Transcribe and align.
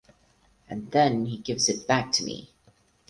And 0.67 0.89
then 0.89 1.27
he 1.27 1.37
gives 1.37 1.69
it 1.69 1.85
back 1.85 2.11
to 2.13 2.23
me. 2.23 2.49